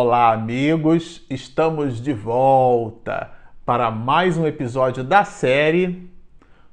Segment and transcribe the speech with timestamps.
[0.00, 1.26] Olá, amigos!
[1.28, 3.32] Estamos de volta
[3.66, 6.08] para mais um episódio da série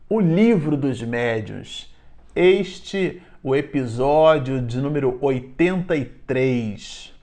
[0.07, 1.91] O Livro dos Médiuns.
[2.35, 7.15] Este o episódio de número 83.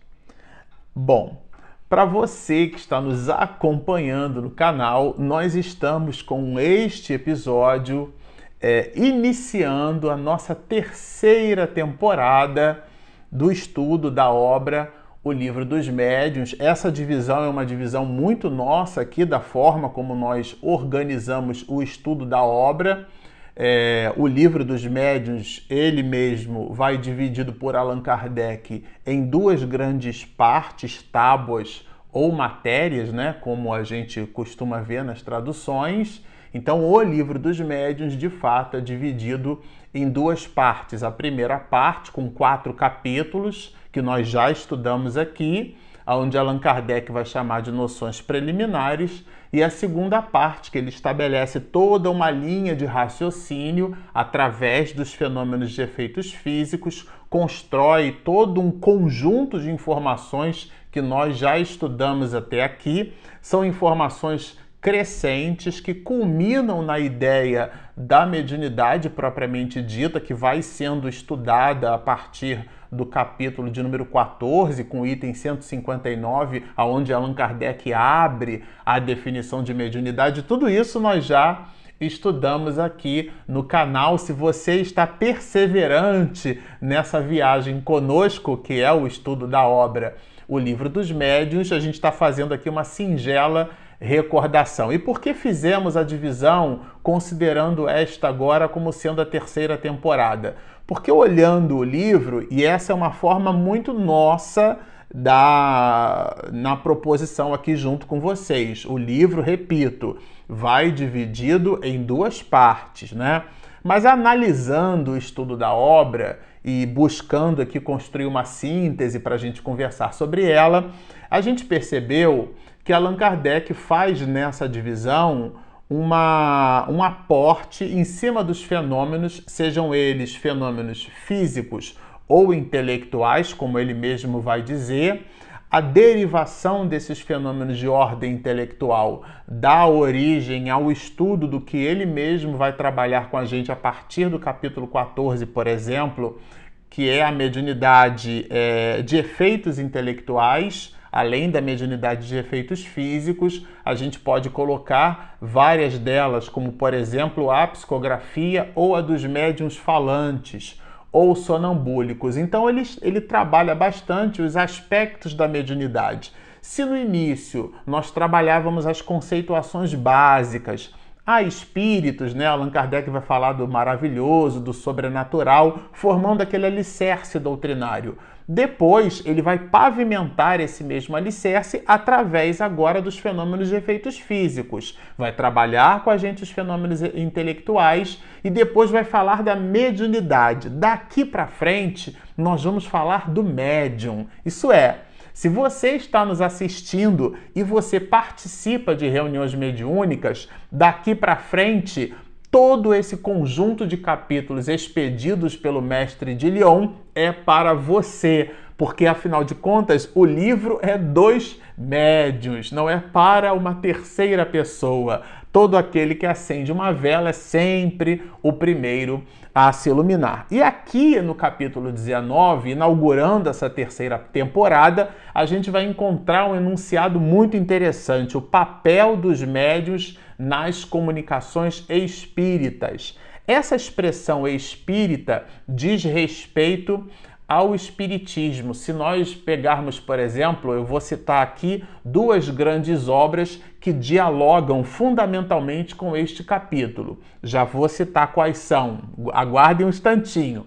[0.93, 1.41] Bom,
[1.89, 8.13] para você que está nos acompanhando no canal, nós estamos com este episódio
[8.61, 12.83] é, iniciando a nossa terceira temporada
[13.31, 16.55] do estudo da obra o livro dos médiuns.
[16.59, 22.27] Essa divisão é uma divisão muito nossa aqui da forma como nós organizamos o estudo
[22.27, 23.07] da obra.
[23.55, 30.25] É, o livro dos médiuns, ele mesmo vai dividido por Allan Kardec em duas grandes
[30.25, 36.25] partes, tábuas ou matérias, né, como a gente costuma ver nas traduções.
[36.53, 39.63] Então, o livro dos médiuns, de fato, é dividido
[39.95, 41.03] em duas partes.
[41.03, 45.77] A primeira parte, com quatro capítulos, que nós já estudamos aqui,
[46.07, 51.61] onde Allan Kardec vai chamar de noções preliminares, e a segunda parte, que ele estabelece
[51.61, 59.61] toda uma linha de raciocínio através dos fenômenos de efeitos físicos, constrói todo um conjunto
[59.61, 63.13] de informações que nós já estudamos até aqui.
[63.43, 71.95] São informações crescentes que culminam na ideia da mediunidade propriamente dita, que vai sendo estudada
[71.95, 78.63] a partir do capítulo de número 14, com o item 159, aonde Allan Kardec abre
[78.85, 80.43] a definição de mediunidade.
[80.43, 84.19] Tudo isso nós já estudamos aqui no canal.
[84.19, 90.91] Se você está perseverante nessa viagem conosco, que é o estudo da obra O Livro
[90.91, 93.71] dos Médiuns, a gente está fazendo aqui uma singela
[94.03, 94.93] recordação.
[94.93, 100.57] E por que fizemos a divisão considerando esta agora como sendo a terceira temporada?
[100.87, 104.79] Porque olhando o livro, e essa é uma forma muito nossa
[105.15, 108.85] da na proposição aqui junto com vocês.
[108.87, 110.17] O livro, repito,
[110.49, 113.45] vai dividido em duas partes, né?
[113.85, 119.61] Mas analisando o estudo da obra e buscando aqui construir uma síntese para a gente
[119.61, 120.91] conversar sobre ela,
[121.29, 122.55] a gente percebeu
[122.85, 125.53] que Allan Kardec faz nessa divisão
[125.93, 133.93] uma, um aporte em cima dos fenômenos, sejam eles fenômenos físicos ou intelectuais, como ele
[133.93, 135.27] mesmo vai dizer,
[135.71, 142.57] a derivação desses fenômenos de ordem intelectual dá origem ao estudo do que ele mesmo
[142.57, 146.41] vai trabalhar com a gente a partir do capítulo 14, por exemplo,
[146.89, 153.95] que é a mediunidade é, de efeitos intelectuais além da mediunidade de efeitos físicos, a
[153.95, 160.81] gente pode colocar várias delas, como por exemplo a psicografia ou a dos médiums falantes
[161.13, 162.39] ou sonambúlicos.
[162.39, 166.33] Então ele, ele trabalha bastante os aspectos da mediunidade.
[166.63, 170.95] Se no início nós trabalhávamos as conceituações básicas,
[171.27, 172.47] há espíritos, né?
[172.47, 178.19] Allan Kardec vai falar do maravilhoso, do sobrenatural, formando aquele alicerce doutrinário.
[178.47, 184.99] Depois, ele vai pavimentar esse mesmo alicerce através agora dos fenômenos de efeitos físicos.
[185.17, 190.69] Vai trabalhar com a gente os fenômenos intelectuais e depois vai falar da mediunidade.
[190.69, 194.27] Daqui para frente, nós vamos falar do médium.
[194.45, 194.99] Isso é,
[195.33, 202.15] se você está nos assistindo e você participa de reuniões mediúnicas, daqui para frente
[202.51, 209.43] todo esse conjunto de capítulos expedidos pelo mestre de Lyon é para você, porque afinal
[209.43, 215.23] de contas o livro é dos médiuns, não é para uma terceira pessoa.
[215.53, 219.23] Todo aquele que acende uma vela é sempre o primeiro
[219.55, 220.47] a se iluminar.
[220.51, 227.21] E aqui no capítulo 19, inaugurando essa terceira temporada, a gente vai encontrar um enunciado
[227.21, 233.19] muito interessante: o papel dos médios nas comunicações espíritas.
[233.47, 237.07] Essa expressão espírita diz respeito
[237.53, 238.75] ao espiritismo.
[238.75, 245.95] Se nós pegarmos, por exemplo, eu vou citar aqui duas grandes obras que dialogam fundamentalmente
[245.95, 247.21] com este capítulo.
[247.43, 249.01] Já vou citar quais são.
[249.33, 250.67] Aguardem um instantinho.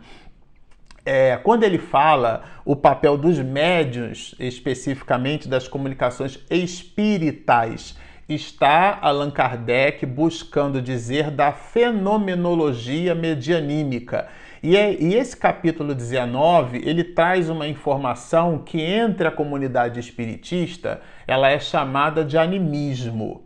[1.03, 7.97] É, quando ele fala o papel dos médios, especificamente das comunicações espíritas,
[8.29, 14.27] está Allan Kardec buscando dizer da fenomenologia medianímica.
[14.67, 21.01] E, é, e, esse capítulo 19, ele traz uma informação que entre a comunidade espiritista,
[21.27, 23.43] ela é chamada de animismo.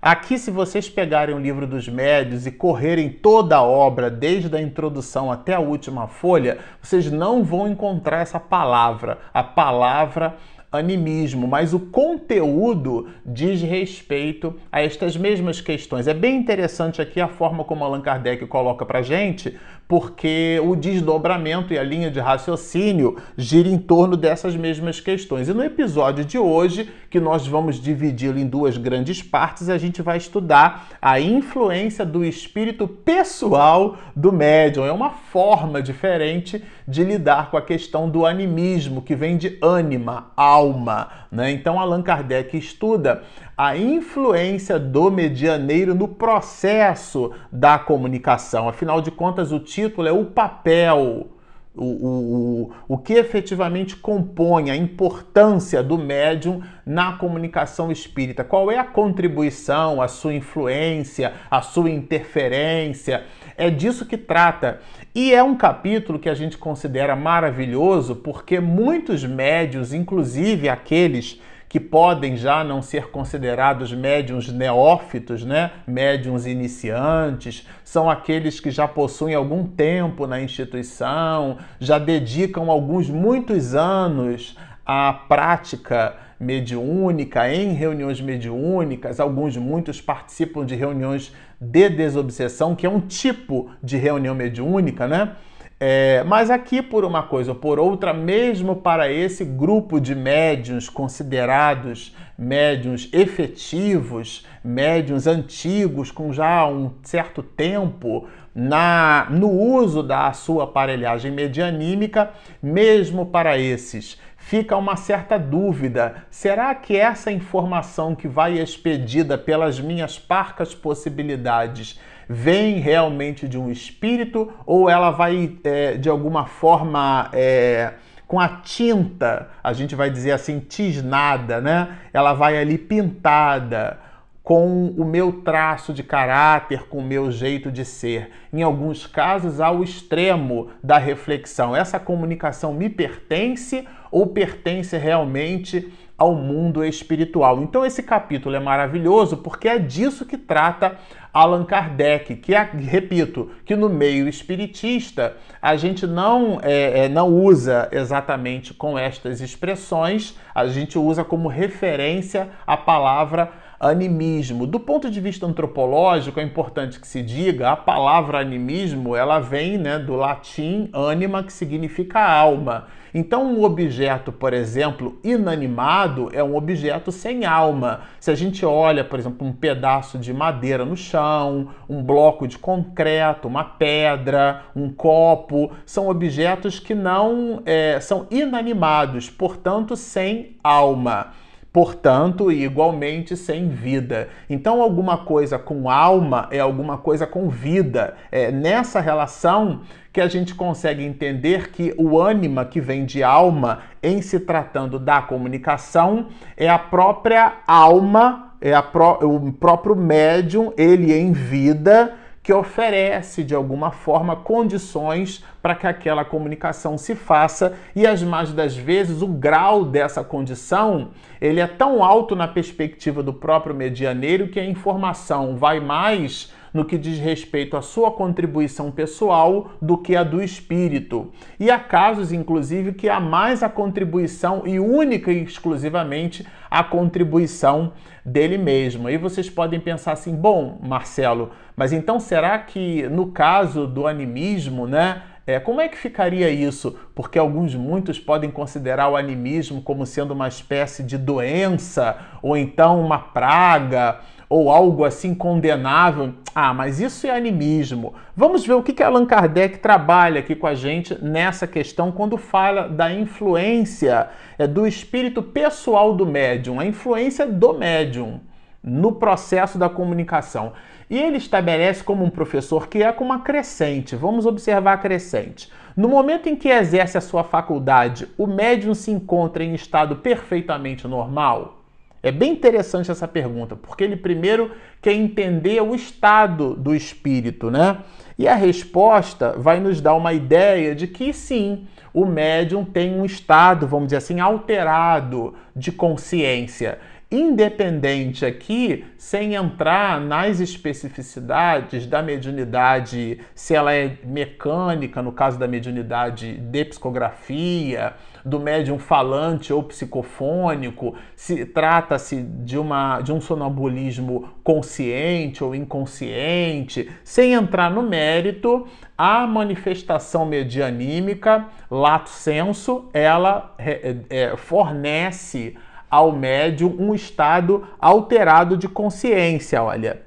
[0.00, 4.62] Aqui, se vocês pegarem o livro dos médios e correrem toda a obra, desde a
[4.62, 10.36] introdução até a última folha, vocês não vão encontrar essa palavra, a palavra
[10.72, 16.06] animismo, mas o conteúdo diz respeito a estas mesmas questões.
[16.06, 19.58] É bem interessante aqui a forma como Allan Kardec coloca para gente,
[19.90, 25.48] porque o desdobramento e a linha de raciocínio gira em torno dessas mesmas questões.
[25.48, 30.00] E no episódio de hoje, que nós vamos dividi-lo em duas grandes partes, a gente
[30.00, 34.86] vai estudar a influência do espírito pessoal do médium.
[34.86, 40.30] É uma forma diferente de lidar com a questão do animismo, que vem de ânima,
[40.36, 41.08] alma.
[41.30, 41.52] Né?
[41.52, 43.22] Então, Allan Kardec estuda
[43.56, 48.68] a influência do medianeiro no processo da comunicação.
[48.68, 51.28] Afinal de contas, o título é o papel.
[51.72, 58.42] O, o, o, que efetivamente compõe a importância do médium na comunicação espírita.
[58.42, 63.24] Qual é a contribuição, a sua influência, a sua interferência?
[63.60, 64.80] É disso que trata.
[65.14, 71.78] E é um capítulo que a gente considera maravilhoso porque muitos médios, inclusive aqueles que
[71.78, 75.72] podem já não ser considerados médiums neófitos, né?
[75.86, 83.74] médiums iniciantes, são aqueles que já possuem algum tempo na instituição, já dedicam alguns muitos
[83.74, 84.56] anos
[84.86, 92.90] à prática mediúnica, em reuniões mediúnicas, alguns muitos participam de reuniões de desobsessão, que é
[92.90, 95.36] um tipo de reunião mediúnica, né?
[95.82, 100.90] É, mas aqui, por uma coisa ou por outra, mesmo para esse grupo de médiuns
[100.90, 110.64] considerados médiuns efetivos, médiuns antigos, com já um certo tempo na, no uso da sua
[110.64, 112.30] aparelhagem medianímica,
[112.62, 119.78] mesmo para esses, fica uma certa dúvida: será que essa informação que vai expedida pelas
[119.78, 127.28] minhas parcas possibilidades vem realmente de um espírito ou ela vai é, de alguma forma
[127.32, 127.94] é,
[128.26, 131.98] com a tinta, a gente vai dizer assim, tisnada, né?
[132.12, 133.98] Ela vai ali pintada
[134.42, 138.30] com o meu traço de caráter, com o meu jeito de ser.
[138.52, 146.34] Em alguns casos, ao extremo da reflexão: essa comunicação me pertence ou pertence realmente ao
[146.34, 147.62] mundo espiritual?
[147.62, 150.98] Então, esse capítulo é maravilhoso porque é disso que trata
[151.32, 157.88] Allan Kardec, que, repito, que no meio espiritista a gente não, é, é, não usa
[157.92, 164.66] exatamente com estas expressões, a gente usa como referência a palavra animismo.
[164.66, 169.78] Do ponto de vista antropológico, é importante que se diga, a palavra animismo, ela vem
[169.78, 172.88] né, do latim anima, que significa alma.
[173.12, 178.02] Então, um objeto, por exemplo, inanimado é um objeto sem alma.
[178.20, 182.56] Se a gente olha, por exemplo, um pedaço de madeira no chão, um bloco de
[182.58, 191.32] concreto, uma pedra, um copo, são objetos que não é, são inanimados, portanto, sem alma
[191.72, 194.28] portanto, igualmente sem vida.
[194.48, 198.16] Então, alguma coisa com alma é alguma coisa com vida.
[198.30, 199.82] É nessa relação
[200.12, 204.98] que a gente consegue entender que o ânima que vem de alma, em se tratando
[204.98, 206.26] da comunicação,
[206.56, 212.14] é a própria alma, é pró o próprio médium, ele em vida
[212.50, 218.52] que oferece de alguma forma condições para que aquela comunicação se faça e as mais
[218.52, 224.48] das vezes o grau dessa condição ele é tão alto na perspectiva do próprio medianeiro
[224.48, 230.16] que a informação vai mais no que diz respeito à sua contribuição pessoal do que
[230.16, 231.32] a do espírito.
[231.58, 237.92] E há casos, inclusive, que há mais a contribuição e única e exclusivamente a contribuição
[238.24, 239.08] dele mesmo.
[239.08, 244.86] Aí vocês podem pensar assim: bom, Marcelo, mas então será que no caso do animismo,
[244.86, 245.22] né?
[245.46, 246.96] É, como é que ficaria isso?
[247.12, 253.00] Porque alguns, muitos podem considerar o animismo como sendo uma espécie de doença, ou então
[253.04, 254.20] uma praga,
[254.50, 256.34] ou algo assim condenável.
[256.52, 258.14] Ah, mas isso é animismo.
[258.36, 262.36] Vamos ver o que, que Allan Kardec trabalha aqui com a gente nessa questão quando
[262.36, 264.28] fala da influência
[264.58, 268.40] é, do espírito pessoal do médium, a influência do médium
[268.82, 270.72] no processo da comunicação.
[271.08, 274.16] E ele estabelece como um professor que é com uma crescente.
[274.16, 275.70] Vamos observar a crescente.
[275.96, 281.06] No momento em que exerce a sua faculdade, o médium se encontra em estado perfeitamente
[281.06, 281.79] normal?
[282.22, 287.98] É bem interessante essa pergunta, porque ele primeiro quer entender o estado do espírito, né?
[288.38, 293.24] E a resposta vai nos dar uma ideia de que sim, o médium tem um
[293.24, 296.98] estado, vamos dizer assim, alterado de consciência.
[297.30, 305.68] Independente aqui, sem entrar nas especificidades da mediunidade, se ela é mecânica, no caso da
[305.68, 314.48] mediunidade de psicografia, do médium falante ou psicofônico, se trata-se de, uma, de um sonambulismo
[314.64, 324.56] consciente ou inconsciente, sem entrar no mérito, a manifestação medianímica, lato senso, ela é, é,
[324.56, 325.76] fornece
[326.10, 330.22] ao médium um estado alterado de consciência, olha.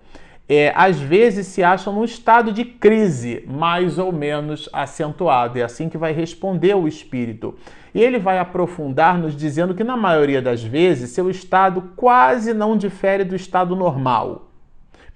[0.48, 5.58] É, às vezes se acham num estado de crise mais ou menos acentuado.
[5.58, 7.56] É assim que vai responder o espírito.
[7.94, 12.76] E ele vai aprofundar nos dizendo que, na maioria das vezes, seu estado quase não
[12.76, 14.50] difere do estado normal,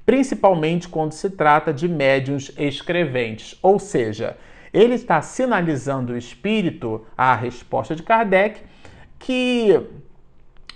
[0.05, 3.57] principalmente quando se trata de médiums escreventes.
[3.62, 4.38] Ou seja,
[4.71, 8.62] ele está sinalizando o espírito, a resposta de Kardec,
[9.17, 9.81] que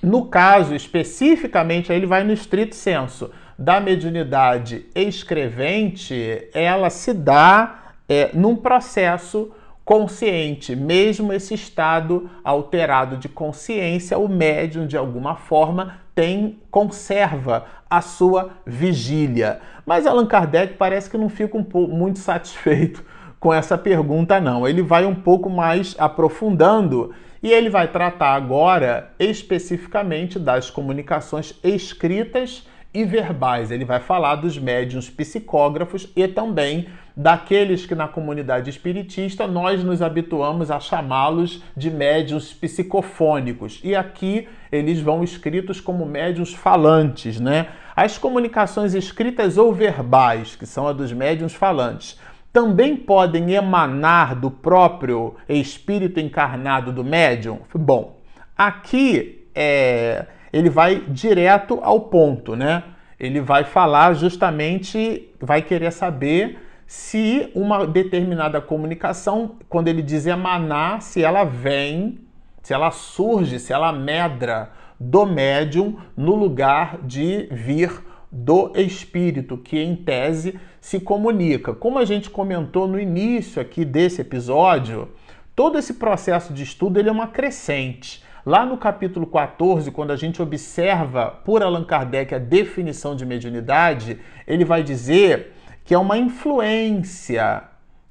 [0.02, 8.32] no caso, especificamente, ele vai no estrito senso da mediunidade escrevente, ela se dá é,
[8.34, 9.52] num processo
[9.86, 18.02] consciente, mesmo esse estado alterado de consciência, o médium de alguma forma tem conserva a
[18.02, 19.60] sua vigília.
[19.86, 23.04] Mas Allan Kardec parece que não fica um pouco, muito satisfeito
[23.40, 24.68] com essa pergunta não.
[24.68, 32.68] Ele vai um pouco mais aprofundando e ele vai tratar agora especificamente das comunicações escritas
[32.94, 33.72] e verbais.
[33.72, 40.02] Ele vai falar dos médiums psicógrafos e também daqueles que na comunidade espiritista nós nos
[40.02, 43.80] habituamos a chamá-los de médiums psicofônicos.
[43.84, 47.68] E aqui eles vão escritos como médiums falantes, né?
[47.96, 52.18] As comunicações escritas ou verbais, que são a dos médiums falantes,
[52.52, 57.60] também podem emanar do próprio espírito encarnado do médium?
[57.74, 58.20] Bom,
[58.58, 62.84] aqui é, ele vai direto ao ponto, né?
[63.20, 71.02] Ele vai falar justamente, vai querer saber se uma determinada comunicação, quando ele diz emanar,
[71.02, 72.20] se ela vem,
[72.62, 77.92] se ela surge, se ela medra do médium no lugar de vir
[78.32, 81.74] do espírito, que em tese se comunica.
[81.74, 85.10] Como a gente comentou no início aqui desse episódio,
[85.56, 88.24] todo esse processo de estudo ele é uma crescente.
[88.46, 94.20] Lá no capítulo 14, quando a gente observa por Allan Kardec a definição de mediunidade,
[94.48, 97.64] ele vai dizer que é uma influência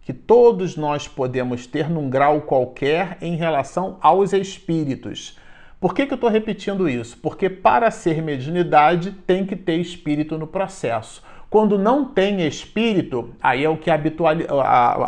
[0.03, 5.39] que todos nós podemos ter num grau qualquer em relação aos espíritos.
[5.81, 7.17] Por que, que eu estou repetindo isso?
[7.17, 11.23] Porque para ser mediunidade tem que ter espírito no processo.
[11.49, 14.35] Quando não tem espírito, aí é o que habitual,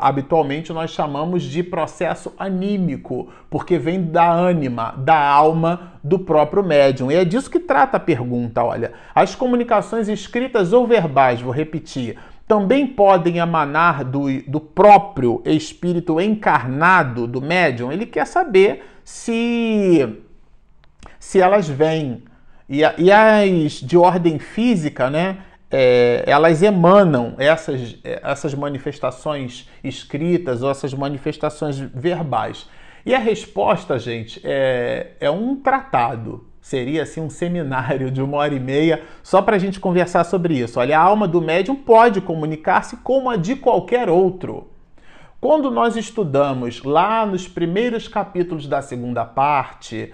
[0.00, 7.12] habitualmente nós chamamos de processo anímico, porque vem da ânima, da alma do próprio médium.
[7.12, 8.92] E é disso que trata a pergunta, olha.
[9.14, 17.26] As comunicações escritas ou verbais, vou repetir, também podem emanar do, do próprio espírito encarnado
[17.26, 17.92] do médium.
[17.92, 20.24] Ele quer saber se
[21.22, 22.24] se elas vêm.
[22.68, 25.38] E, e as de ordem física, né?
[25.70, 32.68] É, elas emanam essas, essas manifestações escritas ou essas manifestações verbais.
[33.06, 36.44] E a resposta, gente, é, é um tratado.
[36.60, 40.58] Seria assim um seminário de uma hora e meia só para a gente conversar sobre
[40.58, 40.80] isso.
[40.80, 44.72] Olha, a alma do médium pode comunicar-se como a de qualquer outro.
[45.42, 50.12] Quando nós estudamos lá nos primeiros capítulos da segunda parte,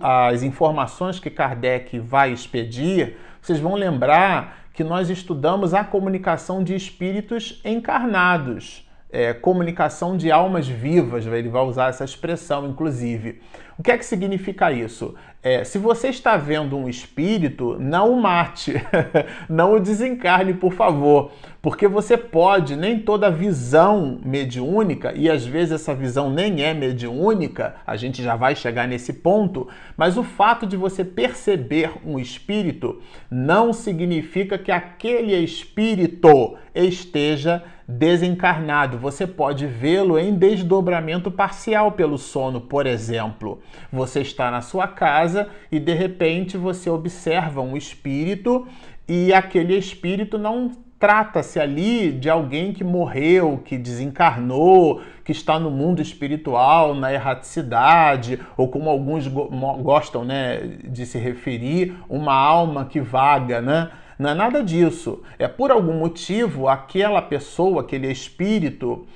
[0.00, 6.74] as informações que Kardec vai expedir, vocês vão lembrar que nós estudamos a comunicação de
[6.74, 13.40] espíritos encarnados, é, comunicação de almas vivas, ele vai usar essa expressão, inclusive.
[13.76, 15.14] O que é que significa isso?
[15.42, 18.74] É, se você está vendo um espírito, não o mate,
[19.48, 25.72] não o desencarne, por favor, porque você pode, nem toda visão mediúnica, e às vezes
[25.72, 30.66] essa visão nem é mediúnica, a gente já vai chegar nesse ponto, mas o fato
[30.66, 33.00] de você perceber um espírito
[33.30, 38.96] não significa que aquele espírito esteja desencarnado.
[38.98, 43.60] Você pode vê-lo em desdobramento parcial pelo sono, por exemplo.
[43.92, 48.66] Você está na sua casa e de repente você observa um espírito
[49.08, 50.70] e aquele espírito não
[51.00, 58.38] trata-se ali de alguém que morreu, que desencarnou, que está no mundo espiritual, na erraticidade,
[58.54, 63.90] ou como alguns gostam né, de se referir, uma alma que vaga, né?
[64.18, 65.22] Não é nada disso.
[65.38, 69.06] É por algum motivo aquela pessoa, aquele espírito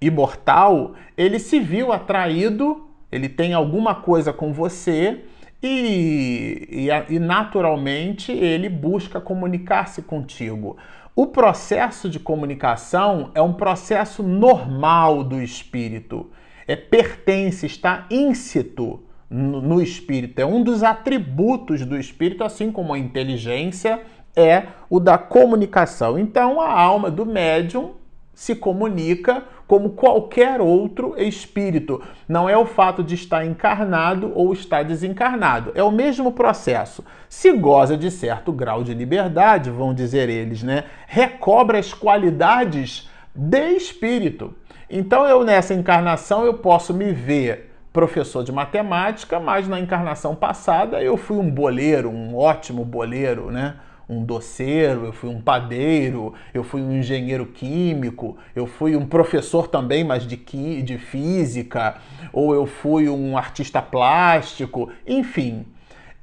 [0.00, 5.24] imortal, ele se viu atraído, ele tem alguma coisa com você
[5.60, 10.76] e, e, e naturalmente ele busca comunicar-se contigo.
[11.14, 16.30] O processo de comunicação é um processo normal do espírito,
[16.66, 22.94] é pertence, está íncito no, no espírito, é um dos atributos do espírito, assim como
[22.94, 24.00] a inteligência
[24.34, 26.18] é o da comunicação.
[26.18, 27.92] Então a alma do médium
[28.32, 32.02] se comunica como qualquer outro espírito.
[32.28, 35.72] Não é o fato de estar encarnado ou estar desencarnado.
[35.74, 37.02] É o mesmo processo.
[37.26, 40.84] Se goza de certo grau de liberdade, vão dizer eles, né?
[41.06, 44.54] Recobra as qualidades de espírito.
[44.90, 51.02] Então eu nessa encarnação eu posso me ver professor de matemática, mas na encarnação passada
[51.02, 53.76] eu fui um boleiro, um ótimo boleiro, né?
[54.12, 59.68] Um doceiro, eu fui um padeiro, eu fui um engenheiro químico, eu fui um professor
[59.68, 60.36] também, mas de,
[60.82, 61.96] de física,
[62.32, 65.64] ou eu fui um artista plástico, enfim.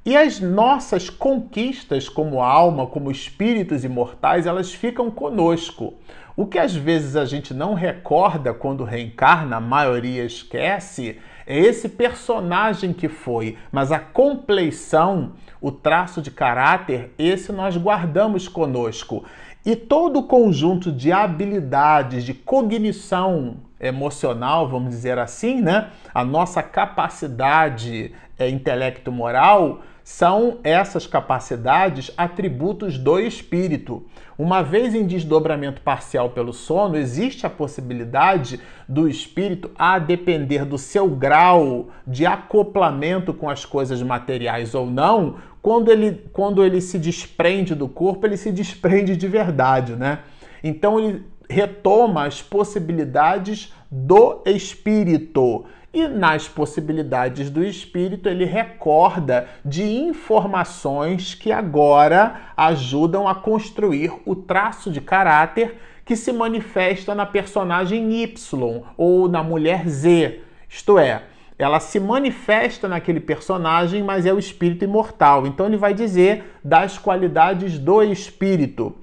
[0.04, 5.94] E as nossas conquistas como alma, como espíritos imortais, elas ficam conosco.
[6.34, 11.18] O que às vezes a gente não recorda quando reencarna, a maioria esquece,
[11.50, 18.46] é esse personagem que foi, mas a compleição, o traço de caráter, esse nós guardamos
[18.46, 19.24] conosco.
[19.66, 25.90] E todo o conjunto de habilidades, de cognição emocional, vamos dizer assim, né?
[26.14, 29.80] A nossa capacidade é, intelecto-moral
[30.10, 34.04] são essas capacidades atributos do espírito.
[34.36, 40.76] Uma vez em desdobramento parcial pelo sono, existe a possibilidade do espírito, a depender do
[40.76, 46.98] seu grau de acoplamento com as coisas materiais ou não, quando ele, quando ele se
[46.98, 50.18] desprende do corpo, ele se desprende de verdade, né?
[50.62, 55.64] Então ele retoma as possibilidades do espírito.
[55.92, 64.36] E nas possibilidades do espírito, ele recorda de informações que agora ajudam a construir o
[64.36, 70.40] traço de caráter que se manifesta na personagem Y ou na mulher Z.
[70.68, 71.22] Isto é,
[71.58, 75.44] ela se manifesta naquele personagem, mas é o espírito imortal.
[75.44, 78.94] Então ele vai dizer das qualidades do espírito.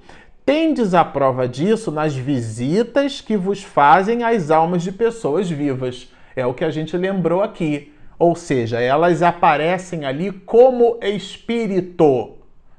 [0.44, 6.10] Tendes a prova disso nas visitas que vos fazem as almas de pessoas vivas.
[6.38, 7.92] É o que a gente lembrou aqui.
[8.18, 12.36] Ou seja, elas aparecem ali como espírito,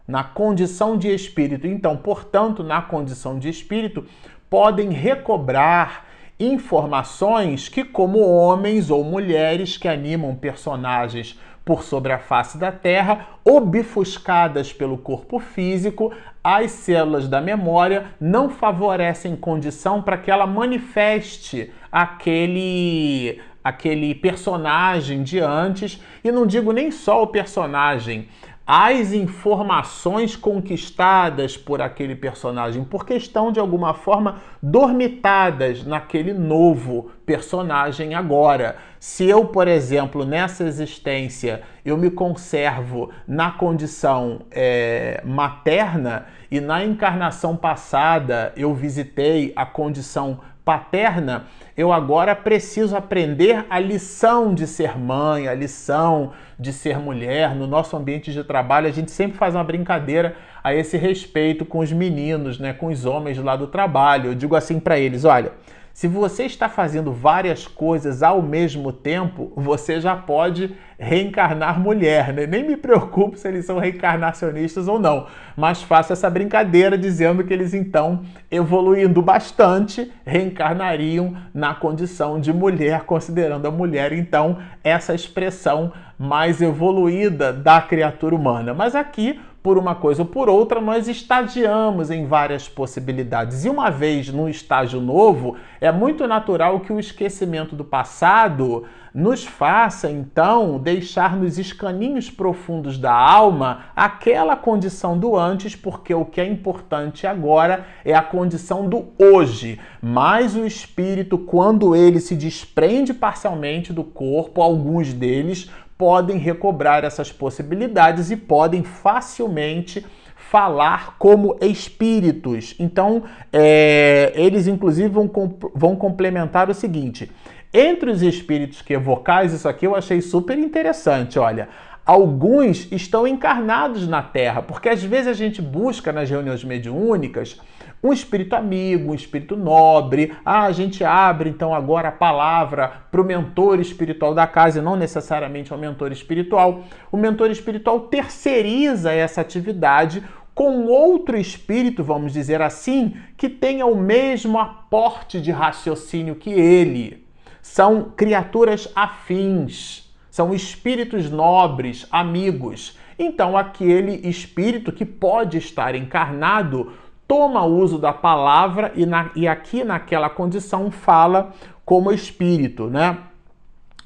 [0.08, 1.68] na condição de espírito.
[1.68, 4.06] Então, portanto, na condição de espírito,
[4.50, 6.06] podem recobrar
[6.40, 13.28] informações que, como homens ou mulheres que animam personagens por sobre a face da Terra,
[13.46, 16.12] obfuscadas pelo corpo físico,
[16.44, 25.40] as células da memória não favorecem condição para que ela manifeste aquele aquele personagem de
[25.40, 28.28] antes, e não digo nem só o personagem,
[28.72, 38.14] as informações conquistadas por aquele personagem, porque estão de alguma forma dormitadas naquele novo personagem
[38.14, 38.76] agora.
[39.00, 46.86] Se eu, por exemplo, nessa existência eu me conservo na condição é, materna e na
[46.86, 51.46] encarnação passada eu visitei a condição paterna,
[51.76, 57.56] eu agora preciso aprender a lição de ser mãe, a lição de ser mulher.
[57.56, 61.80] No nosso ambiente de trabalho, a gente sempre faz uma brincadeira a esse respeito com
[61.80, 64.32] os meninos, né, com os homens lá do trabalho.
[64.32, 65.54] Eu digo assim para eles: olha,
[65.94, 72.34] se você está fazendo várias coisas ao mesmo tempo, você já pode reencarnar mulher.
[72.34, 72.46] Né?
[72.46, 77.54] Nem me preocupo se eles são reencarnacionistas ou não, mas faço essa brincadeira dizendo que
[77.54, 85.92] eles então, evoluindo bastante, reencarnariam na condição de mulher, considerando a mulher então essa expressão
[86.18, 88.74] mais evoluída da criatura humana.
[88.74, 93.66] Mas aqui por uma coisa ou por outra, nós estadiamos em várias possibilidades.
[93.66, 99.46] E uma vez no estágio novo, é muito natural que o esquecimento do passado nos
[99.46, 106.42] faça então deixar nos escaninhos profundos da alma aquela condição do antes, porque o que
[106.42, 109.80] é importante agora é a condição do hoje.
[110.02, 117.30] Mas o espírito, quando ele se desprende parcialmente do corpo, alguns deles podem recobrar essas
[117.30, 122.74] possibilidades e podem facilmente falar como espíritos.
[122.80, 125.30] Então, é, eles inclusive vão,
[125.76, 127.30] vão complementar o seguinte:
[127.74, 131.38] entre os espíritos que evocais, isso aqui eu achei super interessante.
[131.38, 131.68] Olha,
[132.06, 137.60] alguns estão encarnados na Terra, porque às vezes a gente busca nas reuniões mediúnicas
[138.04, 140.34] um espírito amigo, um espírito nobre.
[140.46, 144.82] Ah, a gente abre então agora a palavra para o mentor espiritual da casa, e
[144.82, 146.84] não necessariamente ao mentor espiritual.
[147.12, 153.96] O mentor espiritual terceiriza essa atividade com outro espírito, vamos dizer assim, que tenha o
[153.96, 157.26] mesmo aporte de raciocínio que ele.
[157.62, 160.10] São criaturas afins
[160.40, 162.98] são espíritos nobres, amigos.
[163.18, 166.94] Então, aquele espírito que pode estar encarnado
[167.30, 171.54] toma uso da palavra e, na, e aqui naquela condição fala
[171.86, 173.20] como espírito, né?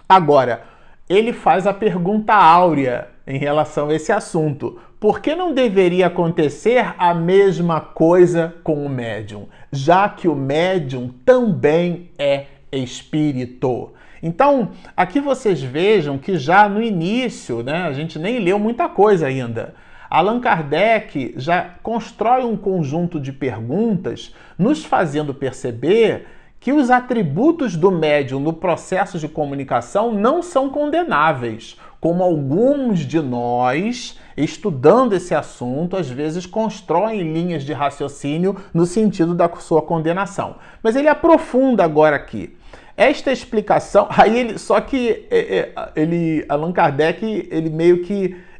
[0.09, 0.65] Agora,
[1.07, 4.77] ele faz a pergunta áurea em relação a esse assunto.
[4.99, 11.09] Por que não deveria acontecer a mesma coisa com o médium, já que o médium
[11.25, 13.93] também é espírito?
[14.21, 19.27] Então, aqui vocês vejam que já no início, né, a gente nem leu muita coisa
[19.27, 19.73] ainda.
[20.13, 26.27] Allan Kardec já constrói um conjunto de perguntas, nos fazendo perceber
[26.59, 33.19] que os atributos do médium no processo de comunicação não são condenáveis, como alguns de
[33.19, 40.57] nós, estudando esse assunto, às vezes constroem linhas de raciocínio no sentido da sua condenação.
[40.83, 42.55] Mas ele aprofunda agora aqui.
[42.95, 48.52] Esta explicação, aí ele, só que é, é, ele, Allan Kardec, ele meio que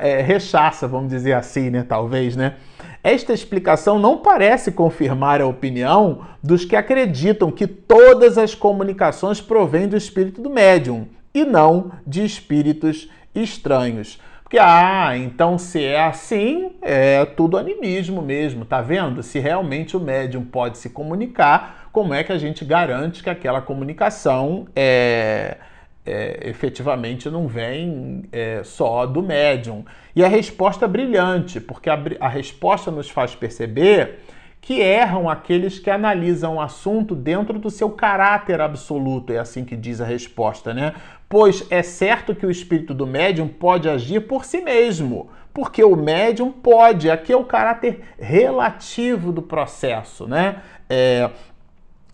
[0.00, 2.54] é, rechaça, vamos dizer assim, né, talvez, né?
[3.02, 9.86] Esta explicação não parece confirmar a opinião dos que acreditam que todas as comunicações provêm
[9.86, 14.18] do espírito do médium e não de espíritos estranhos.
[14.42, 19.22] Porque, ah, então se é assim, é tudo animismo mesmo, tá vendo?
[19.22, 23.60] Se realmente o médium pode se comunicar, como é que a gente garante que aquela
[23.60, 25.56] comunicação é,
[26.06, 29.84] é efetivamente não vem é, só do médium?
[30.14, 34.20] E a resposta é brilhante, porque a, a resposta nos faz perceber
[34.64, 39.76] que erram aqueles que analisam o assunto dentro do seu caráter absoluto, é assim que
[39.76, 40.94] diz a resposta, né?
[41.28, 45.94] Pois é certo que o espírito do médium pode agir por si mesmo, porque o
[45.94, 50.62] médium pode, aqui é o caráter relativo do processo, né?
[50.88, 51.30] É,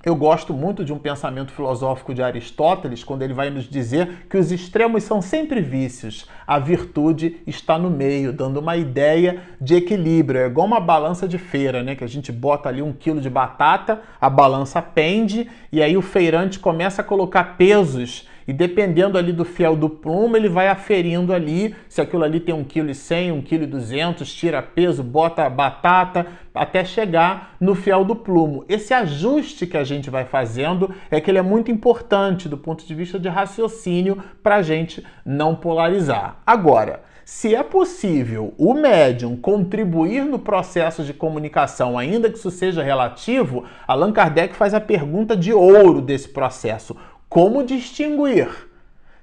[0.03, 4.39] eu gosto muito de um pensamento filosófico de Aristóteles, quando ele vai nos dizer que
[4.39, 6.27] os extremos são sempre vícios.
[6.47, 10.41] A virtude está no meio, dando uma ideia de equilíbrio.
[10.41, 11.95] É igual uma balança de feira, né?
[11.95, 16.03] Que a gente bota ali um quilo de batata, a balança pende, e aí o
[16.03, 21.33] feirante começa a colocar pesos e dependendo ali do fiel do plumo, ele vai aferindo
[21.33, 27.57] ali se aquilo ali tem 1,1 kg, 1,2 kg, tira peso, bota batata, até chegar
[27.61, 28.65] no fiel do plumo.
[28.69, 32.87] Esse ajuste que a gente vai fazendo é que ele é muito importante do ponto
[32.87, 36.41] de vista de raciocínio para a gente não polarizar.
[36.47, 42.83] Agora, se é possível o médium contribuir no processo de comunicação, ainda que isso seja
[42.83, 46.97] relativo, Allan Kardec faz a pergunta de ouro desse processo:
[47.31, 48.49] como distinguir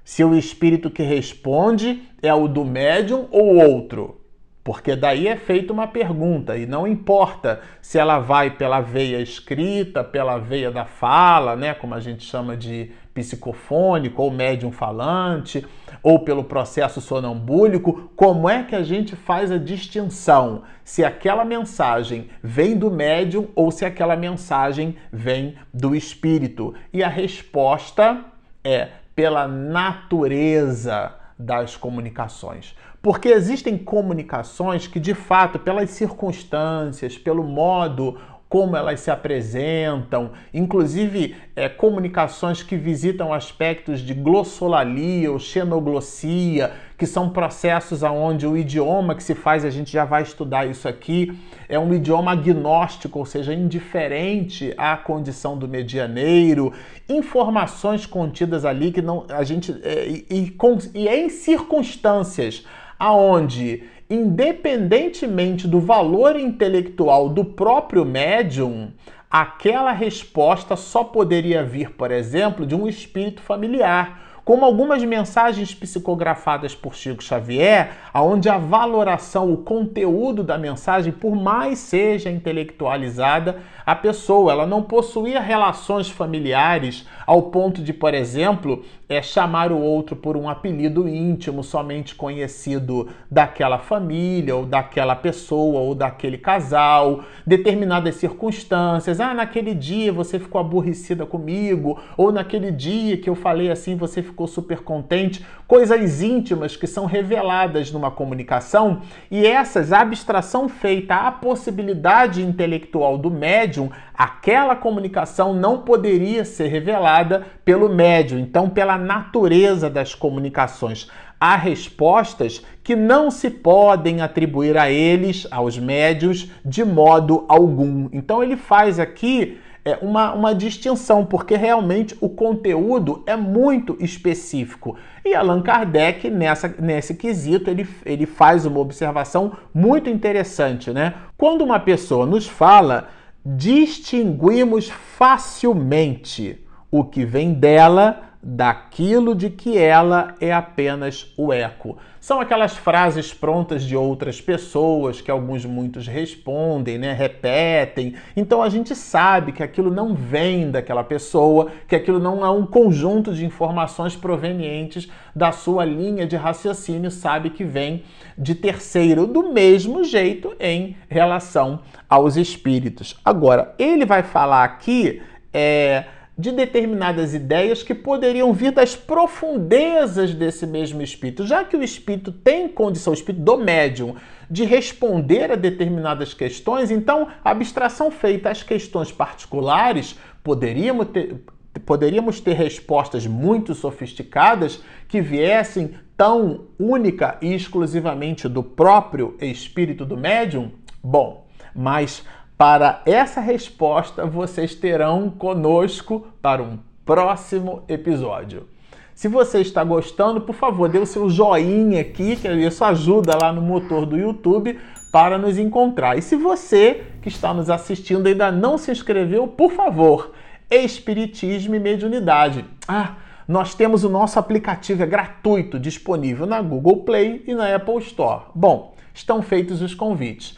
[0.02, 4.22] se o espírito que responde é o do médium ou outro?
[4.68, 10.04] Porque daí é feita uma pergunta e não importa se ela vai pela veia escrita,
[10.04, 15.66] pela veia da fala, né, como a gente chama de psicofônico ou médium falante,
[16.02, 22.28] ou pelo processo sonambúlico, como é que a gente faz a distinção se aquela mensagem
[22.42, 26.74] vem do médium ou se aquela mensagem vem do espírito?
[26.92, 28.22] E a resposta
[28.62, 32.74] é pela natureza das comunicações.
[33.08, 38.18] Porque existem comunicações que, de fato, pelas circunstâncias, pelo modo
[38.50, 47.06] como elas se apresentam, inclusive é, comunicações que visitam aspectos de glossolalia ou xenoglossia, que
[47.06, 51.34] são processos aonde o idioma que se faz, a gente já vai estudar isso aqui,
[51.66, 56.74] é um idioma agnóstico, ou seja, indiferente à condição do medianeiro,
[57.08, 60.56] informações contidas ali que não a gente é, e, e,
[60.94, 62.66] e é em circunstâncias
[62.98, 68.90] aonde independentemente do valor intelectual do próprio médium,
[69.30, 76.74] aquela resposta só poderia vir, por exemplo, de um espírito familiar como algumas mensagens psicografadas
[76.74, 83.94] por Chico Xavier, onde a valoração, o conteúdo da mensagem, por mais seja intelectualizada, a
[83.94, 90.16] pessoa ela não possuía relações familiares ao ponto de, por exemplo, é, chamar o outro
[90.16, 98.14] por um apelido íntimo, somente conhecido daquela família, ou daquela pessoa, ou daquele casal, determinadas
[98.14, 99.20] circunstâncias.
[99.20, 104.22] Ah, naquele dia você ficou aborrecida comigo, ou naquele dia que eu falei assim, você
[104.22, 109.02] ficou super contente, coisas íntimas que são reveladas numa comunicação.
[109.30, 116.68] E essas, a abstração feita à possibilidade intelectual do médium, aquela comunicação não poderia ser
[116.68, 117.17] revelada
[117.64, 121.08] pelo médium, então pela natureza das comunicações
[121.40, 128.08] há respostas que não se podem atribuir a eles, aos médios, de modo algum.
[128.12, 134.96] Então ele faz aqui é, uma, uma distinção, porque realmente o conteúdo é muito específico.
[135.24, 141.14] E Allan Kardec, nessa, nesse quesito, ele, ele faz uma observação muito interessante, né?
[141.36, 143.08] Quando uma pessoa nos fala,
[143.44, 151.98] distinguimos facilmente o que vem dela daquilo de que ela é apenas o eco.
[152.20, 158.14] São aquelas frases prontas de outras pessoas que alguns muitos respondem, né, repetem.
[158.36, 162.64] Então a gente sabe que aquilo não vem daquela pessoa, que aquilo não é um
[162.64, 168.04] conjunto de informações provenientes da sua linha de raciocínio, sabe que vem
[168.36, 173.18] de terceiro, do mesmo jeito em relação aos espíritos.
[173.24, 175.20] Agora, ele vai falar aqui
[175.52, 176.04] é,
[176.38, 181.44] de determinadas ideias que poderiam vir das profundezas desse mesmo espírito.
[181.44, 184.14] Já que o espírito tem condição, o espírito do médium,
[184.48, 191.42] de responder a determinadas questões, então a abstração feita às questões particulares poderíamos ter,
[191.84, 200.16] poderíamos ter respostas muito sofisticadas que viessem tão única e exclusivamente do próprio espírito do
[200.16, 200.70] médium?
[201.02, 202.24] Bom, mas
[202.58, 208.66] para essa resposta, vocês terão conosco para um próximo episódio.
[209.14, 213.52] Se você está gostando, por favor, dê o seu joinha aqui, que isso ajuda lá
[213.52, 214.76] no motor do YouTube
[215.12, 216.18] para nos encontrar.
[216.18, 220.32] E se você que está nos assistindo ainda não se inscreveu, por favor,
[220.68, 222.64] Espiritismo e Mediunidade.
[222.88, 223.14] Ah,
[223.46, 228.46] nós temos o nosso aplicativo, é gratuito, disponível na Google Play e na Apple Store.
[228.52, 230.57] Bom, estão feitos os convites.